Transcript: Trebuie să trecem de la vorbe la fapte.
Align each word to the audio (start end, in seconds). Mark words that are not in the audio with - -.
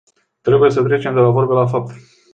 Trebuie 0.41 0.69
să 0.71 0.83
trecem 0.83 1.13
de 1.13 1.19
la 1.19 1.29
vorbe 1.29 1.53
la 1.53 1.65
fapte. 1.65 1.93